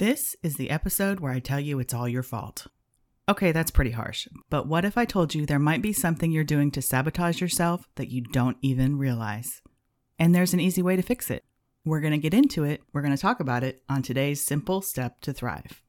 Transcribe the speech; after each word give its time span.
This 0.00 0.34
is 0.42 0.54
the 0.56 0.70
episode 0.70 1.20
where 1.20 1.30
I 1.30 1.40
tell 1.40 1.60
you 1.60 1.78
it's 1.78 1.92
all 1.92 2.08
your 2.08 2.22
fault. 2.22 2.68
Okay, 3.28 3.52
that's 3.52 3.70
pretty 3.70 3.90
harsh, 3.90 4.26
but 4.48 4.66
what 4.66 4.86
if 4.86 4.96
I 4.96 5.04
told 5.04 5.34
you 5.34 5.44
there 5.44 5.58
might 5.58 5.82
be 5.82 5.92
something 5.92 6.32
you're 6.32 6.42
doing 6.42 6.70
to 6.70 6.80
sabotage 6.80 7.38
yourself 7.38 7.86
that 7.96 8.08
you 8.08 8.22
don't 8.22 8.56
even 8.62 8.96
realize? 8.96 9.60
And 10.18 10.34
there's 10.34 10.54
an 10.54 10.58
easy 10.58 10.80
way 10.80 10.96
to 10.96 11.02
fix 11.02 11.30
it. 11.30 11.44
We're 11.84 12.00
going 12.00 12.14
to 12.14 12.18
get 12.18 12.32
into 12.32 12.64
it, 12.64 12.80
we're 12.94 13.02
going 13.02 13.14
to 13.14 13.20
talk 13.20 13.40
about 13.40 13.62
it 13.62 13.82
on 13.90 14.00
today's 14.00 14.40
Simple 14.40 14.80
Step 14.80 15.20
to 15.20 15.34
Thrive. 15.34 15.82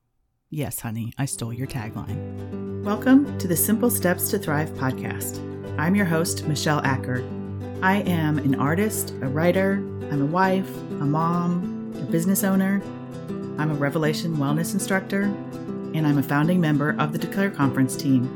Yes, 0.50 0.82
honey, 0.82 1.14
I 1.18 1.23
stole 1.23 1.54
your 1.54 1.68
tagline. 1.68 2.84
Welcome 2.84 3.38
to 3.38 3.48
the 3.48 3.55
Simple 3.55 3.89
Steps 3.89 4.30
to 4.32 4.38
Thrive 4.39 4.71
podcast. 4.71 5.39
I'm 5.80 5.96
your 5.96 6.05
host, 6.05 6.46
Michelle 6.50 6.86
Acker. 6.86 7.23
I 7.82 8.02
am 8.02 8.39
an 8.39 8.55
artist, 8.55 9.12
a 9.21 9.30
writer, 9.30 9.75
I'm 10.12 10.21
a 10.21 10.25
wife, 10.25 10.70
a 11.00 11.05
mom, 11.05 11.93
a 11.96 12.12
business 12.12 12.43
owner. 12.43 12.82
I'm 13.62 13.70
a 13.70 13.75
Revelation 13.75 14.38
Wellness 14.38 14.73
instructor, 14.73 15.21
and 15.21 16.07
I'm 16.07 16.18
a 16.18 16.24
founding 16.24 16.60
member 16.60 16.96
of 16.97 17.11
the 17.14 17.20
Declare 17.20 17.51
Conference 17.51 17.96
team. 17.96 18.28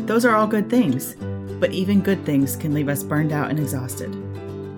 Those 0.00 0.26
are 0.26 0.36
all 0.36 0.46
good 0.46 0.68
things, 0.68 1.14
but 1.58 1.72
even 1.72 2.02
good 2.02 2.26
things 2.26 2.56
can 2.56 2.74
leave 2.74 2.90
us 2.90 3.02
burned 3.02 3.32
out 3.32 3.48
and 3.48 3.58
exhausted. 3.58 4.10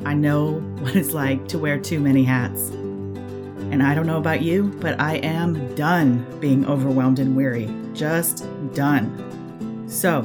I 0.05 0.15
know 0.15 0.53
what 0.79 0.95
it's 0.95 1.15
like 1.15 1.49
to 1.49 1.59
wear 1.59 1.81
too 1.81 1.99
many 1.99 2.23
hats. 2.23 2.69
And 2.69 3.83
I 3.83 3.93
don't 3.93 4.07
know 4.07 4.19
about 4.19 4.41
you, 4.41 4.73
but 4.81 5.01
I 5.01 5.17
am 5.17 5.75
done 5.75 6.25
being 6.39 6.65
overwhelmed 6.65 7.19
and 7.19 7.35
weary. 7.35 7.69
Just 7.93 8.47
done. 8.75 9.85
So, 9.89 10.23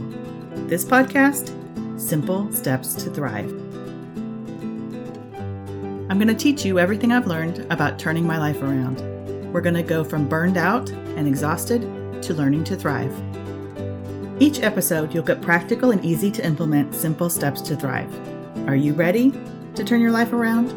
this 0.68 0.86
podcast, 0.86 1.50
Simple 2.00 2.54
Steps 2.54 2.94
to 3.04 3.10
Thrive. 3.10 3.50
I'm 6.12 6.20
going 6.20 6.28
to 6.28 6.36
teach 6.36 6.64
you 6.64 6.78
everything 6.78 7.12
I've 7.12 7.26
learned 7.26 7.66
about 7.72 7.98
turning 7.98 8.28
my 8.28 8.38
life 8.38 8.62
around. 8.62 9.13
We're 9.54 9.62
going 9.62 9.76
to 9.76 9.84
go 9.84 10.04
from 10.04 10.28
burned 10.28 10.58
out 10.58 10.90
and 10.90 11.28
exhausted 11.28 11.84
to 12.24 12.34
learning 12.34 12.64
to 12.66 12.76
thrive. 12.76 13.14
Each 14.42 14.60
episode, 14.62 15.14
you'll 15.14 15.24
get 15.24 15.44
practical 15.44 15.92
and 15.92 16.04
easy 16.04 16.32
to 16.32 16.44
implement 16.44 16.96
simple 16.96 17.30
steps 17.30 17.62
to 17.62 17.76
thrive. 17.76 18.12
Are 18.68 18.76
you 18.76 18.94
ready 18.94 19.32
to 19.76 19.84
turn 19.84 20.02
your 20.02 20.10
life 20.10 20.34
around? 20.34 20.72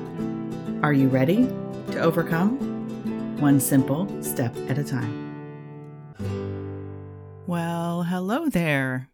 Are 0.84 0.92
you 0.92 1.08
ready 1.08 1.46
to 1.92 2.00
overcome? 2.00 2.58
One 3.40 3.60
simple 3.60 4.22
step 4.22 4.54
at 4.68 4.76
a 4.76 4.84
time. 4.84 5.24
Well, 7.46 8.02
hello 8.02 8.50
there. 8.50 9.08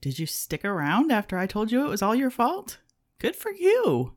Did 0.00 0.18
you 0.18 0.26
stick 0.26 0.64
around 0.64 1.12
after 1.12 1.38
I 1.38 1.46
told 1.46 1.70
you 1.70 1.86
it 1.86 1.90
was 1.90 2.02
all 2.02 2.16
your 2.16 2.30
fault? 2.30 2.78
Good 3.20 3.36
for 3.36 3.52
you. 3.52 4.16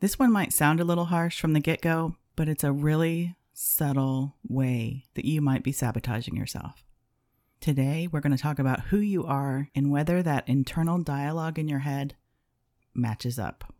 This 0.00 0.18
one 0.18 0.30
might 0.30 0.52
sound 0.52 0.80
a 0.80 0.84
little 0.84 1.06
harsh 1.06 1.40
from 1.40 1.54
the 1.54 1.60
get 1.60 1.80
go, 1.80 2.16
but 2.36 2.46
it's 2.46 2.62
a 2.62 2.72
really 2.72 3.36
subtle 3.60 4.36
way 4.48 5.04
that 5.14 5.24
you 5.24 5.40
might 5.40 5.64
be 5.64 5.72
sabotaging 5.72 6.36
yourself. 6.36 6.84
Today, 7.60 8.08
we're 8.10 8.20
going 8.20 8.36
to 8.36 8.40
talk 8.40 8.60
about 8.60 8.82
who 8.82 8.98
you 8.98 9.24
are 9.24 9.68
and 9.74 9.90
whether 9.90 10.22
that 10.22 10.48
internal 10.48 11.02
dialogue 11.02 11.58
in 11.58 11.66
your 11.66 11.80
head 11.80 12.14
matches 12.94 13.36
up. 13.36 13.74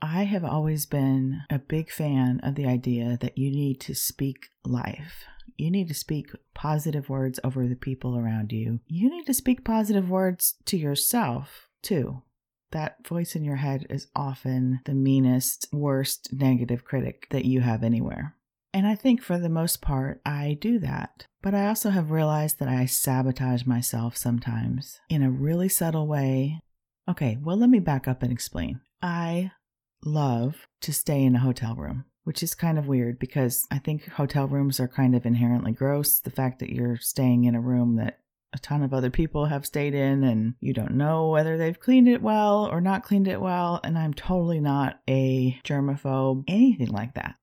I 0.00 0.24
have 0.24 0.44
always 0.44 0.86
been 0.86 1.42
a 1.50 1.58
big 1.58 1.90
fan 1.90 2.40
of 2.42 2.54
the 2.54 2.66
idea 2.66 3.18
that 3.20 3.36
you 3.36 3.50
need 3.50 3.80
to 3.82 3.94
speak 3.94 4.48
life. 4.64 5.24
You 5.58 5.70
need 5.70 5.88
to 5.88 5.94
speak 5.94 6.30
positive 6.54 7.10
words 7.10 7.38
over 7.44 7.68
the 7.68 7.76
people 7.76 8.16
around 8.16 8.50
you. 8.50 8.80
You 8.86 9.10
need 9.10 9.26
to 9.26 9.34
speak 9.34 9.62
positive 9.62 10.08
words 10.08 10.54
to 10.64 10.78
yourself, 10.78 11.68
too. 11.82 12.22
That 12.70 13.06
voice 13.06 13.36
in 13.36 13.44
your 13.44 13.56
head 13.56 13.86
is 13.90 14.06
often 14.16 14.80
the 14.86 14.94
meanest, 14.94 15.68
worst 15.70 16.32
negative 16.32 16.86
critic 16.86 17.26
that 17.28 17.44
you 17.44 17.60
have 17.60 17.84
anywhere. 17.84 18.36
And 18.74 18.86
I 18.86 18.94
think 18.94 19.22
for 19.22 19.38
the 19.38 19.48
most 19.48 19.82
part, 19.82 20.20
I 20.24 20.56
do 20.60 20.78
that. 20.78 21.26
But 21.42 21.54
I 21.54 21.66
also 21.66 21.90
have 21.90 22.10
realized 22.10 22.58
that 22.58 22.68
I 22.68 22.86
sabotage 22.86 23.66
myself 23.66 24.16
sometimes 24.16 25.00
in 25.08 25.22
a 25.22 25.30
really 25.30 25.68
subtle 25.68 26.06
way. 26.06 26.60
Okay, 27.08 27.38
well, 27.42 27.56
let 27.56 27.68
me 27.68 27.80
back 27.80 28.08
up 28.08 28.22
and 28.22 28.32
explain. 28.32 28.80
I 29.02 29.50
love 30.04 30.66
to 30.82 30.92
stay 30.92 31.22
in 31.22 31.36
a 31.36 31.40
hotel 31.40 31.74
room, 31.74 32.04
which 32.24 32.42
is 32.42 32.54
kind 32.54 32.78
of 32.78 32.86
weird 32.86 33.18
because 33.18 33.66
I 33.70 33.78
think 33.78 34.08
hotel 34.08 34.46
rooms 34.46 34.80
are 34.80 34.88
kind 34.88 35.14
of 35.14 35.26
inherently 35.26 35.72
gross. 35.72 36.20
The 36.20 36.30
fact 36.30 36.60
that 36.60 36.70
you're 36.70 36.96
staying 36.96 37.44
in 37.44 37.54
a 37.54 37.60
room 37.60 37.96
that 37.96 38.20
a 38.54 38.58
ton 38.58 38.82
of 38.82 38.94
other 38.94 39.10
people 39.10 39.46
have 39.46 39.66
stayed 39.66 39.94
in 39.94 40.22
and 40.22 40.54
you 40.60 40.72
don't 40.72 40.94
know 40.94 41.28
whether 41.28 41.56
they've 41.56 41.78
cleaned 41.78 42.08
it 42.08 42.22
well 42.22 42.68
or 42.70 42.80
not 42.80 43.02
cleaned 43.02 43.28
it 43.28 43.40
well. 43.40 43.80
And 43.82 43.98
I'm 43.98 44.14
totally 44.14 44.60
not 44.60 45.00
a 45.08 45.58
germaphobe, 45.64 46.44
anything 46.48 46.88
like 46.88 47.14
that. 47.14 47.34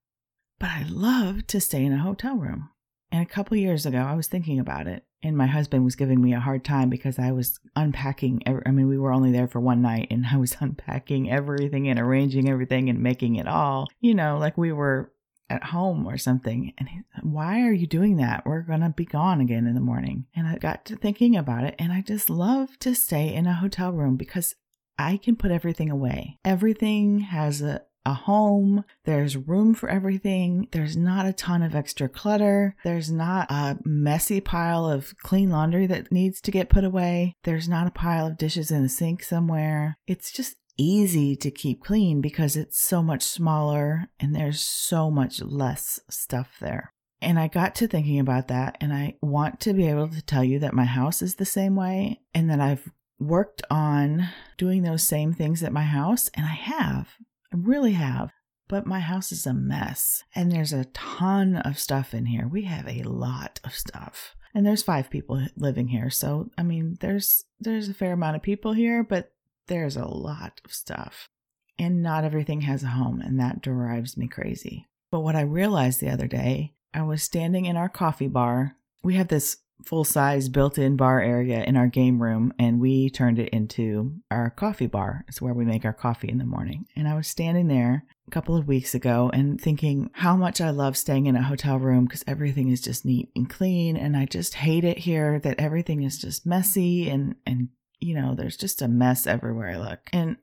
But 0.59 0.69
I 0.69 0.85
love 0.89 1.47
to 1.47 1.61
stay 1.61 1.83
in 1.83 1.93
a 1.93 2.03
hotel 2.03 2.35
room. 2.35 2.69
And 3.11 3.23
a 3.23 3.29
couple 3.29 3.57
years 3.57 3.85
ago, 3.85 3.99
I 3.99 4.13
was 4.13 4.27
thinking 4.27 4.59
about 4.59 4.85
it, 4.85 5.03
and 5.23 5.35
my 5.35 5.47
husband 5.47 5.83
was 5.83 5.95
giving 5.95 6.21
me 6.21 6.33
a 6.33 6.39
hard 6.39 6.63
time 6.63 6.89
because 6.89 7.17
I 7.17 7.31
was 7.31 7.59
unpacking. 7.75 8.43
Every, 8.45 8.61
I 8.65 8.71
mean, 8.71 8.87
we 8.87 8.99
were 8.99 9.11
only 9.11 9.31
there 9.31 9.47
for 9.47 9.59
one 9.59 9.81
night, 9.81 10.07
and 10.11 10.27
I 10.31 10.37
was 10.37 10.57
unpacking 10.59 11.31
everything 11.31 11.87
and 11.87 11.99
arranging 11.99 12.49
everything 12.49 12.89
and 12.89 13.01
making 13.01 13.37
it 13.37 13.47
all, 13.47 13.87
you 13.99 14.13
know, 14.13 14.37
like 14.37 14.57
we 14.57 14.71
were 14.71 15.11
at 15.49 15.63
home 15.63 16.05
or 16.05 16.17
something. 16.17 16.73
And 16.77 16.89
he, 16.89 17.01
why 17.23 17.61
are 17.61 17.73
you 17.73 17.87
doing 17.87 18.17
that? 18.17 18.45
We're 18.45 18.61
going 18.61 18.81
to 18.81 18.89
be 18.89 19.05
gone 19.05 19.41
again 19.41 19.65
in 19.65 19.73
the 19.73 19.81
morning. 19.81 20.27
And 20.35 20.47
I 20.47 20.57
got 20.57 20.85
to 20.85 20.95
thinking 20.95 21.35
about 21.35 21.63
it, 21.63 21.75
and 21.79 21.91
I 21.91 22.01
just 22.01 22.29
love 22.29 22.77
to 22.79 22.93
stay 22.93 23.33
in 23.33 23.47
a 23.47 23.55
hotel 23.55 23.91
room 23.91 24.17
because 24.17 24.53
I 24.99 25.17
can 25.17 25.35
put 25.35 25.49
everything 25.49 25.89
away. 25.89 26.37
Everything 26.45 27.19
has 27.19 27.61
a, 27.61 27.81
a 28.09 28.13
home. 28.13 28.83
There's 29.05 29.37
room 29.37 29.73
for 29.73 29.89
everything. 29.89 30.67
There's 30.71 30.97
not 30.97 31.25
a 31.25 31.33
ton 31.33 31.63
of 31.63 31.75
extra 31.75 32.09
clutter. 32.09 32.75
There's 32.83 33.11
not 33.11 33.49
a 33.49 33.77
messy 33.85 34.41
pile 34.41 34.89
of 34.89 35.15
clean 35.23 35.49
laundry 35.49 35.87
that 35.87 36.11
needs 36.11 36.41
to 36.41 36.51
get 36.51 36.69
put 36.69 36.83
away. 36.83 37.35
There's 37.43 37.69
not 37.69 37.87
a 37.87 37.91
pile 37.91 38.27
of 38.27 38.37
dishes 38.37 38.71
in 38.71 38.83
the 38.83 38.89
sink 38.89 39.23
somewhere. 39.23 39.97
It's 40.07 40.31
just 40.31 40.55
easy 40.77 41.35
to 41.35 41.51
keep 41.51 41.83
clean 41.83 42.21
because 42.21 42.55
it's 42.55 42.81
so 42.81 43.03
much 43.03 43.21
smaller 43.21 44.09
and 44.19 44.35
there's 44.35 44.61
so 44.61 45.11
much 45.11 45.41
less 45.41 45.99
stuff 46.09 46.55
there. 46.59 46.93
And 47.21 47.37
I 47.37 47.49
got 47.49 47.75
to 47.75 47.87
thinking 47.87 48.19
about 48.19 48.47
that, 48.47 48.77
and 48.79 48.93
I 48.93 49.17
want 49.21 49.59
to 49.61 49.73
be 49.73 49.89
able 49.89 50.07
to 50.07 50.21
tell 50.21 50.43
you 50.43 50.57
that 50.59 50.73
my 50.73 50.85
house 50.85 51.21
is 51.21 51.35
the 51.35 51.43
same 51.43 51.75
way 51.75 52.21
and 52.33 52.49
that 52.49 52.61
I've 52.61 52.89
worked 53.19 53.61
on 53.69 54.29
doing 54.57 54.83
those 54.83 55.03
same 55.03 55.33
things 55.33 55.61
at 55.61 55.73
my 55.73 55.83
house, 55.83 56.29
and 56.33 56.45
I 56.45 56.53
have. 56.53 57.09
I 57.53 57.57
really 57.57 57.93
have. 57.93 58.31
But 58.67 58.85
my 58.85 58.99
house 58.99 59.31
is 59.31 59.47
a 59.47 59.53
mess 59.53 60.23
and 60.35 60.51
there's 60.51 60.73
a 60.73 60.85
ton 60.85 61.55
of 61.55 61.79
stuff 61.79 62.13
in 62.13 62.27
here. 62.27 62.47
We 62.47 62.65
have 62.65 62.87
a 62.87 63.01
lot 63.01 63.59
of 63.63 63.73
stuff. 63.73 64.35
And 64.53 64.65
there's 64.65 64.83
five 64.83 65.09
people 65.09 65.43
living 65.57 65.87
here. 65.87 66.09
So, 66.11 66.51
I 66.57 66.63
mean, 66.63 66.97
there's 67.01 67.43
there's 67.59 67.89
a 67.89 67.93
fair 67.93 68.13
amount 68.13 68.35
of 68.35 68.41
people 68.41 68.73
here, 68.73 69.03
but 69.03 69.31
there's 69.67 69.95
a 69.95 70.05
lot 70.05 70.61
of 70.65 70.73
stuff. 70.73 71.29
And 71.77 72.03
not 72.03 72.23
everything 72.23 72.61
has 72.61 72.83
a 72.83 72.87
home, 72.87 73.21
and 73.21 73.39
that 73.39 73.61
drives 73.61 74.17
me 74.17 74.27
crazy. 74.27 74.87
But 75.11 75.21
what 75.21 75.35
I 75.35 75.41
realized 75.41 76.01
the 76.01 76.09
other 76.09 76.27
day, 76.27 76.73
I 76.93 77.03
was 77.03 77.23
standing 77.23 77.65
in 77.65 77.77
our 77.77 77.89
coffee 77.89 78.27
bar. 78.27 78.75
We 79.01 79.15
have 79.15 79.29
this 79.29 79.57
full 79.83 80.03
size 80.03 80.49
built 80.49 80.77
in 80.77 80.95
bar 80.95 81.21
area 81.21 81.63
in 81.63 81.77
our 81.77 81.87
game 81.87 82.21
room 82.21 82.53
and 82.59 82.79
we 82.79 83.09
turned 83.09 83.39
it 83.39 83.49
into 83.49 84.13
our 84.29 84.49
coffee 84.49 84.87
bar. 84.87 85.25
It's 85.27 85.41
where 85.41 85.53
we 85.53 85.65
make 85.65 85.85
our 85.85 85.93
coffee 85.93 86.29
in 86.29 86.37
the 86.37 86.45
morning. 86.45 86.85
And 86.95 87.07
I 87.07 87.15
was 87.15 87.27
standing 87.27 87.67
there 87.67 88.05
a 88.27 88.31
couple 88.31 88.55
of 88.55 88.67
weeks 88.67 88.93
ago 88.93 89.31
and 89.33 89.59
thinking 89.59 90.09
how 90.13 90.35
much 90.35 90.61
I 90.61 90.69
love 90.69 90.97
staying 90.97 91.27
in 91.27 91.35
a 91.35 91.43
hotel 91.43 91.79
room 91.79 92.05
because 92.05 92.23
everything 92.27 92.69
is 92.69 92.81
just 92.81 93.05
neat 93.05 93.29
and 93.35 93.49
clean. 93.49 93.95
And 93.95 94.15
I 94.17 94.25
just 94.25 94.55
hate 94.55 94.83
it 94.83 94.99
here 94.99 95.39
that 95.39 95.59
everything 95.59 96.03
is 96.03 96.19
just 96.19 96.45
messy 96.45 97.09
and, 97.09 97.35
and, 97.45 97.69
you 97.99 98.15
know, 98.15 98.35
there's 98.35 98.57
just 98.57 98.81
a 98.81 98.87
mess 98.87 99.25
everywhere 99.25 99.69
I 99.69 99.77
look. 99.77 99.99
And 100.11 100.37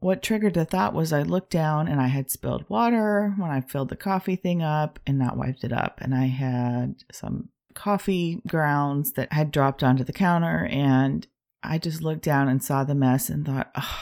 what 0.00 0.22
triggered 0.22 0.52
the 0.52 0.66
thought 0.66 0.92
was 0.92 1.14
I 1.14 1.22
looked 1.22 1.50
down 1.50 1.88
and 1.88 1.98
I 1.98 2.08
had 2.08 2.30
spilled 2.30 2.68
water 2.68 3.32
when 3.38 3.50
I 3.50 3.62
filled 3.62 3.88
the 3.88 3.96
coffee 3.96 4.36
thing 4.36 4.62
up 4.62 4.98
and 5.06 5.18
not 5.18 5.38
wiped 5.38 5.64
it 5.64 5.72
up. 5.72 5.98
And 6.02 6.14
I 6.14 6.26
had 6.26 6.96
some 7.10 7.48
coffee 7.74 8.40
grounds 8.46 9.12
that 9.12 9.32
had 9.32 9.50
dropped 9.50 9.82
onto 9.82 10.04
the 10.04 10.12
counter. 10.12 10.66
And 10.70 11.26
I 11.62 11.78
just 11.78 12.02
looked 12.02 12.22
down 12.22 12.48
and 12.48 12.62
saw 12.62 12.84
the 12.84 12.94
mess 12.94 13.28
and 13.28 13.44
thought, 13.44 13.70
oh, 13.76 13.98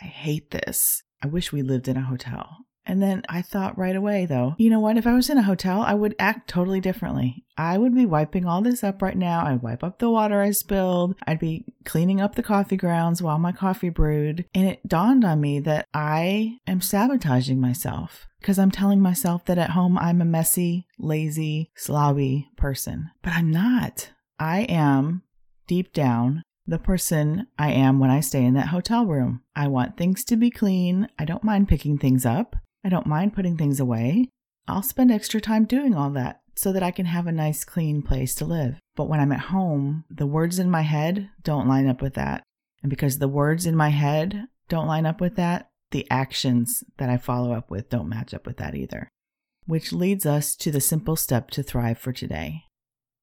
I 0.00 0.04
hate 0.04 0.50
this. 0.50 1.02
I 1.22 1.26
wish 1.26 1.52
we 1.52 1.62
lived 1.62 1.88
in 1.88 1.96
a 1.96 2.02
hotel. 2.02 2.66
And 2.90 3.00
then 3.00 3.22
I 3.28 3.40
thought 3.40 3.78
right 3.78 3.94
away, 3.94 4.26
though, 4.26 4.56
you 4.58 4.68
know 4.68 4.80
what? 4.80 4.96
If 4.96 5.06
I 5.06 5.14
was 5.14 5.30
in 5.30 5.38
a 5.38 5.44
hotel, 5.44 5.80
I 5.80 5.94
would 5.94 6.16
act 6.18 6.50
totally 6.50 6.80
differently. 6.80 7.44
I 7.56 7.78
would 7.78 7.94
be 7.94 8.04
wiping 8.04 8.46
all 8.46 8.62
this 8.62 8.82
up 8.82 9.00
right 9.00 9.16
now. 9.16 9.46
I'd 9.46 9.62
wipe 9.62 9.84
up 9.84 10.00
the 10.00 10.10
water 10.10 10.40
I 10.40 10.50
spilled. 10.50 11.14
I'd 11.24 11.38
be 11.38 11.66
cleaning 11.84 12.20
up 12.20 12.34
the 12.34 12.42
coffee 12.42 12.76
grounds 12.76 13.22
while 13.22 13.38
my 13.38 13.52
coffee 13.52 13.90
brewed. 13.90 14.44
And 14.56 14.66
it 14.66 14.88
dawned 14.88 15.24
on 15.24 15.40
me 15.40 15.60
that 15.60 15.86
I 15.94 16.58
am 16.66 16.80
sabotaging 16.80 17.60
myself 17.60 18.26
because 18.40 18.58
I'm 18.58 18.72
telling 18.72 19.00
myself 19.00 19.44
that 19.44 19.56
at 19.58 19.70
home 19.70 19.96
I'm 19.96 20.20
a 20.20 20.24
messy, 20.24 20.88
lazy, 20.98 21.70
slobby 21.78 22.46
person. 22.56 23.10
But 23.22 23.34
I'm 23.34 23.52
not. 23.52 24.10
I 24.40 24.62
am 24.62 25.22
deep 25.68 25.92
down 25.92 26.42
the 26.66 26.80
person 26.80 27.46
I 27.56 27.70
am 27.70 28.00
when 28.00 28.10
I 28.10 28.18
stay 28.18 28.44
in 28.44 28.54
that 28.54 28.68
hotel 28.68 29.06
room. 29.06 29.42
I 29.54 29.68
want 29.68 29.96
things 29.96 30.24
to 30.24 30.36
be 30.36 30.50
clean. 30.50 31.06
I 31.20 31.24
don't 31.24 31.44
mind 31.44 31.68
picking 31.68 31.96
things 31.96 32.26
up. 32.26 32.56
I 32.84 32.88
don't 32.88 33.06
mind 33.06 33.34
putting 33.34 33.56
things 33.56 33.80
away. 33.80 34.28
I'll 34.66 34.82
spend 34.82 35.10
extra 35.10 35.40
time 35.40 35.64
doing 35.64 35.94
all 35.94 36.10
that 36.10 36.40
so 36.56 36.72
that 36.72 36.82
I 36.82 36.90
can 36.90 37.06
have 37.06 37.26
a 37.26 37.32
nice, 37.32 37.64
clean 37.64 38.02
place 38.02 38.34
to 38.36 38.44
live. 38.44 38.78
But 38.96 39.08
when 39.08 39.20
I'm 39.20 39.32
at 39.32 39.40
home, 39.40 40.04
the 40.10 40.26
words 40.26 40.58
in 40.58 40.70
my 40.70 40.82
head 40.82 41.30
don't 41.42 41.68
line 41.68 41.88
up 41.88 42.02
with 42.02 42.14
that. 42.14 42.42
And 42.82 42.90
because 42.90 43.18
the 43.18 43.28
words 43.28 43.66
in 43.66 43.76
my 43.76 43.90
head 43.90 44.46
don't 44.68 44.86
line 44.86 45.06
up 45.06 45.20
with 45.20 45.36
that, 45.36 45.68
the 45.90 46.06
actions 46.10 46.84
that 46.98 47.10
I 47.10 47.16
follow 47.16 47.52
up 47.52 47.70
with 47.70 47.88
don't 47.88 48.08
match 48.08 48.32
up 48.32 48.46
with 48.46 48.58
that 48.58 48.74
either. 48.74 49.08
Which 49.66 49.92
leads 49.92 50.24
us 50.24 50.54
to 50.56 50.70
the 50.70 50.80
simple 50.80 51.16
step 51.16 51.50
to 51.50 51.62
thrive 51.62 51.98
for 51.98 52.12
today. 52.12 52.64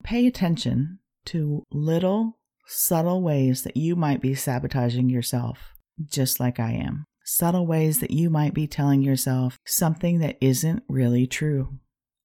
Pay 0.04 0.27
attention 0.27 1.00
to 1.25 1.63
little, 1.71 2.38
subtle 2.65 3.21
ways 3.21 3.63
that 3.63 3.77
you 3.77 3.95
might 3.95 4.21
be 4.21 4.36
sabotaging 4.36 5.09
yourself, 5.09 5.74
just 6.06 6.39
like 6.39 6.59
I 6.59 6.71
am. 6.74 7.06
Subtle 7.29 7.68
ways 7.68 8.00
that 8.00 8.12
you 8.12 8.29
might 8.29 8.53
be 8.53 8.68
telling 8.68 9.01
yourself 9.01 9.59
something 9.65 10.19
that 10.19 10.38
isn't 10.39 10.81
really 10.88 11.27
true 11.27 11.77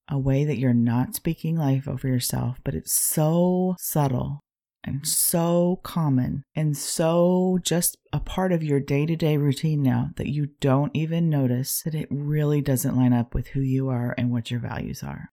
a 0.08 0.16
way 0.16 0.44
that 0.44 0.58
you're 0.58 0.72
not 0.72 1.16
speaking 1.16 1.56
life 1.56 1.88
over 1.88 2.06
yourself, 2.06 2.58
but 2.62 2.76
it's 2.76 2.92
so 2.92 3.74
subtle 3.80 4.38
and 4.84 5.04
so 5.04 5.80
common 5.82 6.44
and 6.54 6.76
so 6.76 7.58
just 7.62 7.96
a 8.12 8.20
part 8.20 8.52
of 8.52 8.62
your 8.62 8.78
day 8.78 9.04
to 9.04 9.16
day 9.16 9.36
routine 9.36 9.82
now 9.82 10.10
that 10.16 10.28
you 10.28 10.50
don't 10.60 10.94
even 10.94 11.28
notice 11.28 11.82
that 11.82 11.96
it 11.96 12.06
really 12.08 12.60
doesn't 12.60 12.96
line 12.96 13.12
up 13.12 13.34
with 13.34 13.48
who 13.48 13.60
you 13.60 13.88
are 13.88 14.14
and 14.16 14.30
what 14.30 14.52
your 14.52 14.60
values 14.60 15.02
are. 15.02 15.30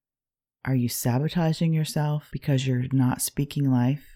Are 0.65 0.75
you 0.75 0.89
sabotaging 0.89 1.73
yourself 1.73 2.29
because 2.31 2.65
you're 2.65 2.85
not 2.91 3.21
speaking 3.21 3.69
life? 3.69 4.07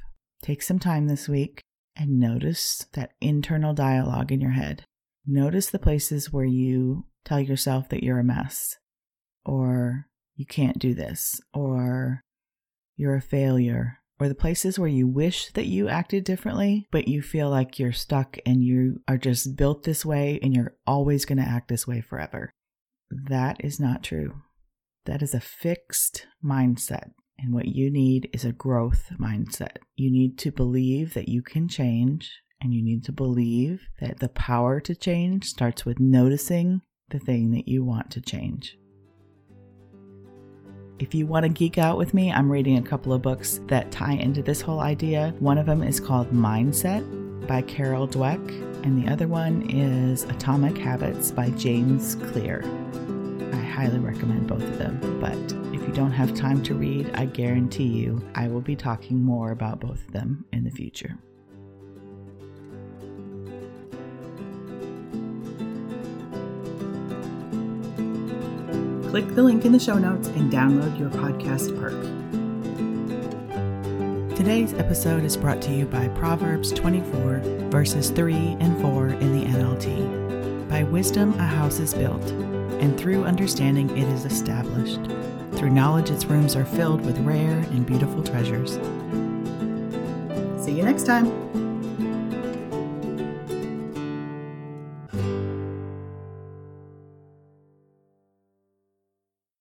Take 0.41 0.63
some 0.63 0.79
time 0.79 1.07
this 1.07 1.29
week 1.29 1.61
and 1.95 2.19
notice 2.19 2.87
that 2.93 3.13
internal 3.21 3.75
dialogue 3.75 4.31
in 4.31 4.41
your 4.41 4.51
head. 4.51 4.85
Notice 5.25 5.69
the 5.69 5.79
places 5.79 6.31
where 6.31 6.45
you 6.45 7.05
tell 7.23 7.39
yourself 7.39 7.89
that 7.89 8.03
you're 8.03 8.19
a 8.19 8.23
mess 8.23 8.77
or 9.45 10.07
you 10.35 10.45
can't 10.45 10.79
do 10.79 10.93
this, 10.93 11.39
or 11.53 12.23
you're 12.95 13.15
a 13.15 13.21
failure, 13.21 13.99
or 14.19 14.27
the 14.27 14.35
places 14.35 14.79
where 14.79 14.89
you 14.89 15.07
wish 15.07 15.51
that 15.51 15.65
you 15.65 15.89
acted 15.89 16.23
differently, 16.23 16.87
but 16.91 17.07
you 17.07 17.21
feel 17.21 17.49
like 17.49 17.77
you're 17.77 17.91
stuck 17.91 18.37
and 18.45 18.63
you 18.63 19.01
are 19.07 19.17
just 19.17 19.55
built 19.55 19.83
this 19.83 20.05
way 20.05 20.39
and 20.41 20.53
you're 20.53 20.75
always 20.87 21.25
going 21.25 21.37
to 21.37 21.47
act 21.47 21.67
this 21.67 21.87
way 21.87 22.01
forever. 22.01 22.51
That 23.09 23.63
is 23.63 23.79
not 23.79 24.03
true. 24.03 24.41
That 25.05 25.21
is 25.21 25.33
a 25.33 25.39
fixed 25.39 26.25
mindset. 26.43 27.11
And 27.37 27.53
what 27.53 27.67
you 27.67 27.91
need 27.91 28.29
is 28.31 28.45
a 28.45 28.51
growth 28.51 29.11
mindset. 29.19 29.77
You 29.95 30.11
need 30.11 30.37
to 30.39 30.51
believe 30.51 31.13
that 31.13 31.27
you 31.27 31.41
can 31.41 31.67
change, 31.67 32.31
and 32.63 32.73
you 32.73 32.81
need 32.81 33.03
to 33.03 33.11
believe 33.11 33.87
that 33.99 34.19
the 34.19 34.29
power 34.29 34.79
to 34.79 34.95
change 34.95 35.45
starts 35.45 35.85
with 35.85 35.99
noticing 35.99 36.81
the 37.09 37.19
thing 37.19 37.51
that 37.51 37.67
you 37.67 37.83
want 37.83 38.09
to 38.11 38.21
change. 38.21 38.77
If 40.99 41.13
you 41.13 41.27
want 41.27 41.43
to 41.43 41.49
geek 41.49 41.77
out 41.77 41.97
with 41.97 42.13
me, 42.13 42.31
I'm 42.31 42.49
reading 42.49 42.77
a 42.77 42.81
couple 42.81 43.11
of 43.11 43.21
books 43.21 43.59
that 43.67 43.91
tie 43.91 44.13
into 44.13 44.41
this 44.41 44.61
whole 44.61 44.79
idea. 44.79 45.35
One 45.39 45.57
of 45.57 45.65
them 45.65 45.83
is 45.83 45.99
called 45.99 46.31
Mindset 46.31 47.47
by 47.47 47.61
Carol 47.63 48.07
Dweck, 48.07 48.47
and 48.85 49.03
the 49.03 49.11
other 49.11 49.27
one 49.27 49.69
is 49.69 50.23
Atomic 50.23 50.77
Habits 50.77 51.31
by 51.31 51.49
James 51.51 52.15
Clear. 52.15 52.63
I 53.51 53.57
highly 53.57 53.99
recommend 53.99 54.47
both 54.47 54.63
of 54.63 54.77
them, 54.77 55.19
but 55.19 55.35
if 55.75 55.85
you 55.85 55.93
don't 55.93 56.11
have 56.11 56.33
time 56.33 56.63
to 56.63 56.75
read, 56.75 57.11
I 57.15 57.25
guarantee 57.25 57.87
you 57.87 58.25
I 58.35 58.47
will 58.47 58.61
be 58.61 58.77
talking 58.77 59.21
more 59.21 59.51
about 59.51 59.81
both 59.81 60.07
of 60.07 60.13
them 60.13 60.45
in 60.53 60.63
the 60.63 60.71
future. 60.71 61.17
Click 69.13 69.35
the 69.35 69.43
link 69.43 69.63
in 69.63 69.71
the 69.71 69.79
show 69.79 69.99
notes 69.99 70.27
and 70.29 70.51
download 70.51 70.97
your 70.97 71.11
podcast 71.11 71.79
perk. 71.79 71.93
Today's 74.35 74.73
episode 74.73 75.23
is 75.23 75.37
brought 75.37 75.61
to 75.61 75.71
you 75.71 75.85
by 75.85 76.07
Proverbs 76.17 76.71
24, 76.71 77.41
verses 77.69 78.09
3 78.09 78.57
and 78.59 78.81
4 78.81 79.09
in 79.09 79.39
the 79.39 79.45
NLT. 79.45 80.67
By 80.67 80.81
wisdom 80.81 81.35
a 81.35 81.45
house 81.45 81.77
is 81.77 81.93
built, 81.93 82.27
and 82.81 82.99
through 82.99 83.25
understanding 83.25 83.95
it 83.95 84.07
is 84.07 84.25
established. 84.25 85.01
Through 85.59 85.69
knowledge 85.69 86.09
its 86.09 86.25
rooms 86.25 86.55
are 86.55 86.65
filled 86.65 87.05
with 87.05 87.19
rare 87.19 87.59
and 87.69 87.85
beautiful 87.85 88.23
treasures. 88.23 88.79
See 90.65 90.71
you 90.71 90.81
next 90.81 91.03
time. 91.03 91.62